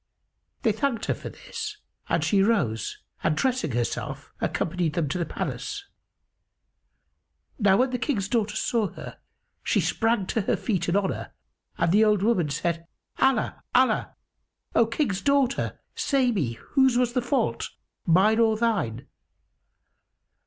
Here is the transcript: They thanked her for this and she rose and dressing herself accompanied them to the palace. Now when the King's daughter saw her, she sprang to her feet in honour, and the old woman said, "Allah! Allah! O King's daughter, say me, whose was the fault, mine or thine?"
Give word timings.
They 0.63 0.71
thanked 0.71 1.05
her 1.05 1.13
for 1.13 1.29
this 1.29 1.77
and 2.09 2.23
she 2.23 2.41
rose 2.41 2.97
and 3.23 3.37
dressing 3.37 3.73
herself 3.73 4.31
accompanied 4.41 4.93
them 4.93 5.07
to 5.09 5.19
the 5.19 5.27
palace. 5.27 5.85
Now 7.59 7.77
when 7.77 7.91
the 7.91 7.99
King's 7.99 8.27
daughter 8.27 8.55
saw 8.55 8.87
her, 8.93 9.19
she 9.61 9.79
sprang 9.79 10.25
to 10.25 10.41
her 10.41 10.57
feet 10.57 10.89
in 10.89 10.95
honour, 10.95 11.35
and 11.77 11.91
the 11.91 12.03
old 12.03 12.23
woman 12.23 12.49
said, 12.49 12.87
"Allah! 13.19 13.61
Allah! 13.75 14.15
O 14.73 14.87
King's 14.87 15.21
daughter, 15.21 15.79
say 15.93 16.31
me, 16.31 16.53
whose 16.53 16.97
was 16.97 17.13
the 17.13 17.21
fault, 17.21 17.69
mine 18.07 18.39
or 18.39 18.57
thine?" 18.57 19.05